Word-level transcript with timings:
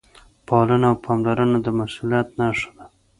پالنه 0.47 0.87
او 0.91 0.95
پاملرنه 1.05 1.59
د 1.61 1.67
مسؤلیت 1.79 2.27
نښه 2.39 2.69
ده. 2.77 2.85